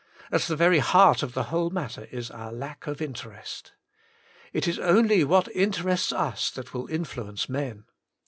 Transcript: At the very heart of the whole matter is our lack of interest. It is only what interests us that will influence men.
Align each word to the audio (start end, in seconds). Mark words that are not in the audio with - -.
At 0.31 0.41
the 0.41 0.55
very 0.55 0.79
heart 0.79 1.21
of 1.21 1.35
the 1.35 1.43
whole 1.53 1.69
matter 1.69 2.05
is 2.09 2.31
our 2.31 2.51
lack 2.51 2.87
of 2.87 3.03
interest. 3.03 3.73
It 4.51 4.67
is 4.67 4.79
only 4.79 5.23
what 5.23 5.47
interests 5.55 6.11
us 6.11 6.49
that 6.49 6.73
will 6.73 6.87
influence 6.87 7.47
men. 7.47 7.83